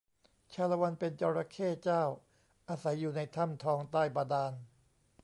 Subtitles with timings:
[0.53, 2.03] ชาละวันเป็นจระเข้เจ้า
[2.69, 4.53] อาศัยอยู่ในถ้ำทองใต้บาดาล